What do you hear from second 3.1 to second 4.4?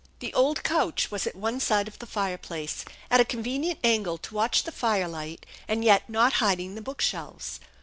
at a con venient angle to